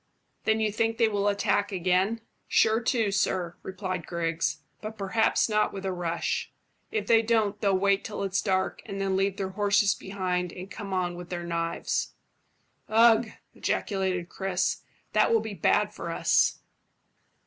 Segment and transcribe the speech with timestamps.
[0.45, 5.71] "Then you think they will attack again?" "Sure to, sir," replied Griggs; "but perhaps not
[5.73, 6.51] with a rush.
[6.91, 10.71] If they don't, they'll wait till it's dark, and then leave their horses behind and
[10.71, 12.13] come on with their knives."
[12.89, 14.81] "Ugh!" ejaculated Chris.
[15.13, 16.61] "That will be bad for us."